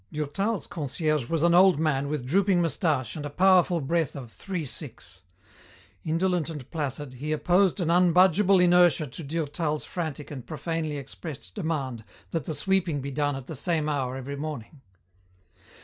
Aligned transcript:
Durtal's 0.11 0.65
concierge 0.65 1.29
was 1.29 1.43
an 1.43 1.53
old 1.53 1.79
man 1.79 2.07
with 2.07 2.25
drooping 2.25 2.59
moustache 2.59 3.15
and 3.15 3.23
a 3.23 3.29
powerful 3.29 3.79
breath 3.79 4.15
of 4.15 4.31
"three 4.31 4.65
six." 4.65 5.21
Indolent 6.03 6.49
and 6.49 6.67
placid, 6.71 7.13
he 7.13 7.31
opposed 7.31 7.79
an 7.79 7.91
unbudgeable 7.91 8.59
inertia 8.59 9.05
to 9.05 9.23
Durtal's 9.23 9.85
frantic 9.85 10.31
and 10.31 10.43
profanely 10.47 10.97
expressed 10.97 11.53
demand 11.53 12.03
that 12.31 12.45
the 12.45 12.55
sweeping 12.55 12.99
be 12.99 13.11
done 13.11 13.35
at 13.35 13.45
the 13.45 13.55
same 13.55 13.87
hour 13.87 14.15
every 14.17 14.35
morning. 14.35 14.81